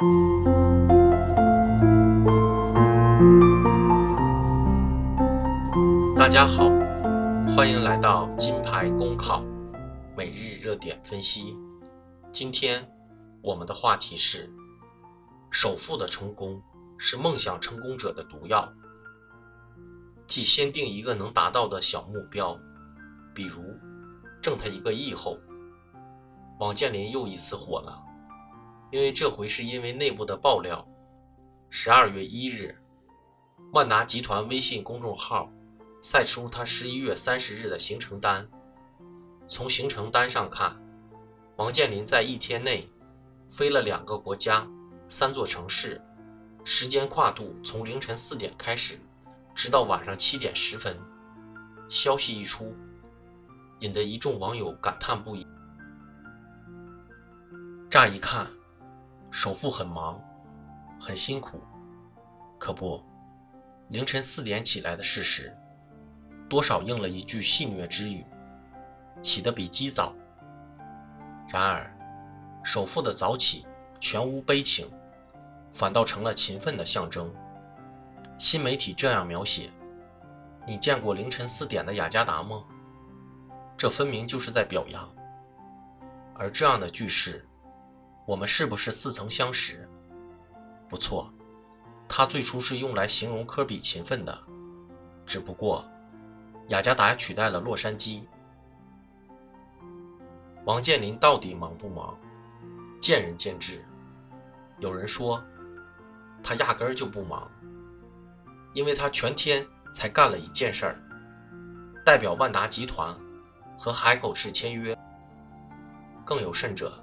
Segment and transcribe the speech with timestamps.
[0.00, 0.06] 大
[6.26, 6.70] 家好，
[7.54, 9.44] 欢迎来到金牌公考
[10.16, 11.54] 每日热点分析。
[12.32, 12.90] 今天
[13.42, 14.50] 我们的话题是：
[15.50, 16.62] 首富的成功
[16.96, 18.72] 是梦想成功者的毒药。
[20.26, 22.58] 即先定一个能达到的小目标，
[23.34, 23.62] 比如
[24.40, 25.36] 挣他一个亿后，
[26.58, 28.02] 王健林又一次火了，
[28.90, 30.86] 因为这回是因为内部的爆料。
[31.68, 32.76] 十二月一日，
[33.72, 35.50] 万达集团微信公众号。
[36.02, 38.48] 晒出他十一月三十日的行程单。
[39.46, 40.74] 从行程单上看，
[41.56, 42.88] 王健林在一天内
[43.50, 44.66] 飞了两个国家、
[45.08, 46.00] 三座城市，
[46.64, 48.98] 时间跨度从凌晨四点开始，
[49.54, 50.98] 直到晚上七点十分。
[51.90, 52.74] 消息一出，
[53.80, 55.46] 引得一众网友感叹不已。
[57.90, 58.46] 乍一看，
[59.30, 60.20] 首富很忙，
[61.00, 61.60] 很辛苦，
[62.58, 63.02] 可不，
[63.88, 65.56] 凌晨四点起来的事实。
[66.48, 68.26] 多少应了一句戏谑之语，
[69.22, 70.12] 起得比鸡早。
[71.48, 71.88] 然而，
[72.64, 73.64] 首富的早起
[74.00, 74.90] 全无悲情，
[75.72, 77.32] 反倒成了勤奋的象征。
[78.36, 79.70] 新媒体这样描写
[80.66, 82.64] ：“你见过凌晨四点的雅加达吗？”
[83.78, 85.08] 这分明就是在表扬。
[86.34, 87.46] 而这样的句式，
[88.26, 89.88] 我们是不是似曾相识？
[90.88, 91.32] 不错，
[92.08, 94.38] 它最初是用来形容科比勤奋的，
[95.26, 95.84] 只不过。
[96.68, 98.22] 雅加达取代了洛杉矶。
[100.64, 102.16] 王健林到底忙不忙？
[103.00, 103.84] 见仁见智。
[104.78, 105.42] 有人说，
[106.42, 107.50] 他压根儿就不忙，
[108.72, 111.02] 因为他全天才干了一件事儿，
[112.04, 113.18] 代表万达集团
[113.76, 114.96] 和海口市签约。
[116.24, 116.99] 更有甚者，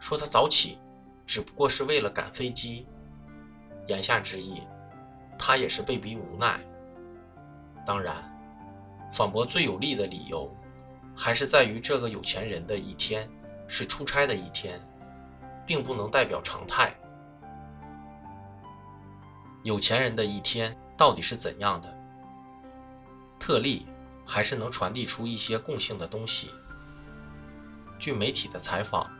[0.00, 0.78] 说他早起
[1.26, 2.86] 只不过是为了赶飞机。
[3.86, 4.62] 言下之意，
[5.38, 6.58] 他也是被逼无奈。
[7.86, 8.26] 当然。
[9.12, 10.48] 反驳最有力的理由，
[11.16, 13.28] 还是在于这个有钱人的一天
[13.66, 14.80] 是出差的一天，
[15.66, 16.94] 并不能代表常态。
[19.64, 21.92] 有钱人的一天到底是怎样的？
[23.36, 23.84] 特例
[24.24, 26.52] 还是能传递出一些共性的东西？
[27.98, 29.10] 据媒体的采访，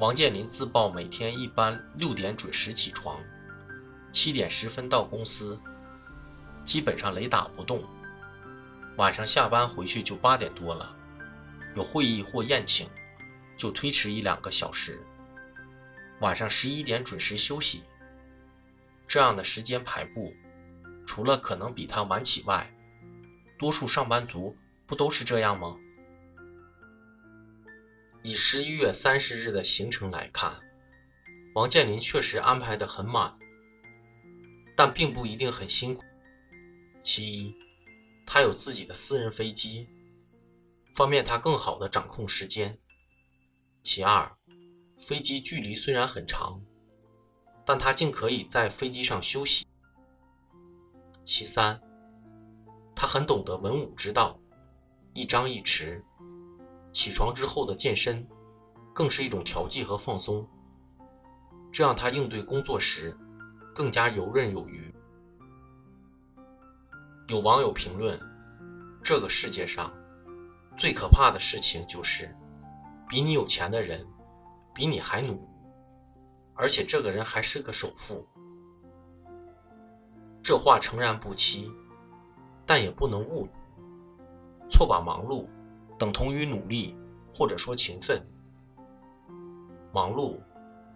[0.00, 3.20] 王健林自曝每天一般六点准时起床，
[4.10, 5.60] 七点十分到公司，
[6.64, 7.84] 基本上雷打不动。
[8.96, 10.96] 晚上下班回去就八点多了，
[11.76, 12.88] 有会议或宴请，
[13.58, 14.98] 就推迟一两个小时。
[16.20, 17.84] 晚上十一点准时休息。
[19.06, 20.32] 这样的时间排布，
[21.06, 22.74] 除了可能比他晚起外，
[23.58, 24.56] 多数上班族
[24.86, 25.76] 不都是这样吗？
[28.22, 30.60] 以十一月三十日的行程来看，
[31.54, 33.38] 王健林确实安排的很满，
[34.76, 36.02] 但并不一定很辛苦。
[37.00, 37.54] 其一。
[38.32, 39.88] 他有自己的私人飞机，
[40.94, 42.78] 方便他更好的掌控时间。
[43.82, 44.30] 其二，
[45.00, 46.62] 飞机距离虽然很长，
[47.64, 49.66] 但他竟可以在飞机上休息。
[51.24, 51.82] 其三，
[52.94, 54.40] 他很懂得文武之道，
[55.12, 56.00] 一张一弛。
[56.92, 58.26] 起床之后的健身，
[58.92, 60.46] 更是一种调剂和放松，
[61.70, 63.16] 这让他应对工作时
[63.74, 64.92] 更加游刃有余。
[67.28, 68.18] 有网友评论
[69.04, 69.92] ：“这个世界上
[70.76, 72.34] 最可怕的事情就是，
[73.08, 74.04] 比你有钱的人
[74.74, 75.48] 比你还努，
[76.54, 78.26] 而且这个人还是个首富。”
[80.42, 81.70] 这话诚然不欺，
[82.66, 83.46] 但也不能误
[84.68, 85.46] 错把忙碌
[86.00, 86.96] 等同于努力
[87.32, 88.20] 或者说勤奋。
[89.92, 90.40] 忙碌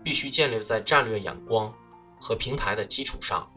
[0.02, 1.72] 必须建立在战略眼光
[2.20, 3.48] 和平台的基础上，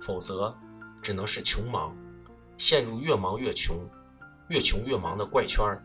[0.00, 0.52] 否则。
[1.00, 1.96] 只能是穷忙，
[2.56, 3.88] 陷入越忙越穷、
[4.48, 5.80] 越穷越忙的怪圈儿。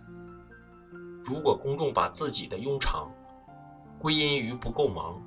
[1.24, 3.12] 如果公众把自己的庸常
[4.00, 5.22] 归因于不够忙、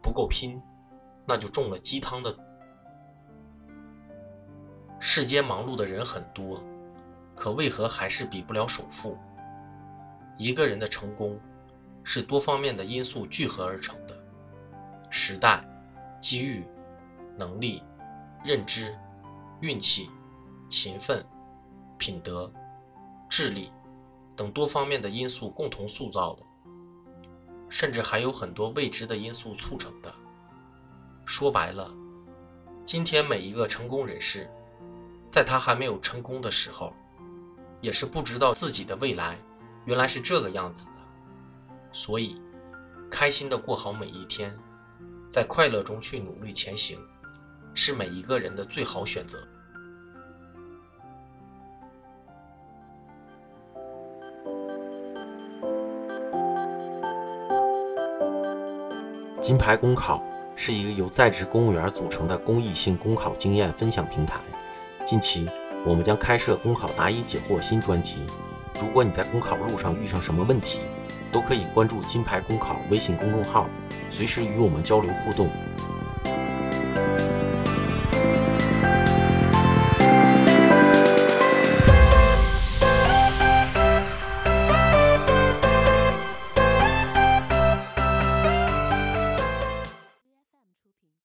[0.00, 0.62] 不够拼，
[1.26, 2.34] 那就中了鸡汤的。
[5.00, 6.62] 世间忙碌的人很多，
[7.34, 9.18] 可为何还是比不了首富？
[10.36, 11.38] 一个人的成功
[12.02, 14.16] 是多方面的因素聚合而成的：
[15.10, 15.64] 时代、
[16.20, 16.64] 机遇、
[17.36, 17.82] 能力。
[18.42, 18.98] 认知、
[19.60, 20.08] 运气、
[20.70, 21.22] 勤奋、
[21.98, 22.50] 品德、
[23.28, 23.70] 智力
[24.34, 26.42] 等多方面的因素共同塑造的，
[27.68, 30.10] 甚至还有很多未知的因素促成的。
[31.26, 31.92] 说白了，
[32.82, 34.50] 今天每一个成功人士，
[35.30, 36.94] 在他还没有成功的时候，
[37.80, 39.36] 也是不知道自己的未来
[39.84, 40.92] 原来是这个样子的。
[41.92, 42.40] 所以，
[43.10, 44.56] 开心的过好每一天，
[45.30, 46.98] 在快乐中去努力前行，
[47.74, 49.42] 是每一个人的最好选择。
[59.40, 60.22] 金牌公考
[60.54, 64.40] 是一个由在职公务员组成的公益性公考经验分享平台。
[65.04, 65.48] 近期，
[65.82, 68.16] 我们将开设公考答疑解惑新专辑。
[68.80, 70.78] 如果你在公考路上遇上什么问题，
[71.32, 73.66] 都可以关注金牌公考微信公众号，
[74.10, 75.48] 随时与我们交流互动。